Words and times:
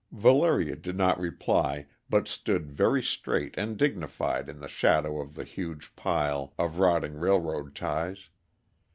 Valeria 0.11 0.75
did 0.75 0.97
not 0.97 1.19
reply, 1.19 1.85
but 2.09 2.27
stood 2.27 2.71
very 2.71 3.03
straight 3.03 3.53
and 3.55 3.77
dignified 3.77 4.49
in 4.49 4.59
the 4.59 4.67
shadow 4.67 5.21
of 5.21 5.35
the 5.35 5.43
huge 5.43 5.95
pile 5.95 6.55
of 6.57 6.79
rotting 6.79 7.13
railroad 7.13 7.75
ties. 7.75 8.31